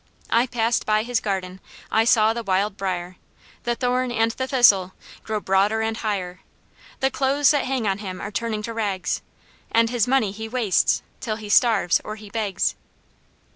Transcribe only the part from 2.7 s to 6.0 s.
brier, The thorn, and the thistle, grow broader and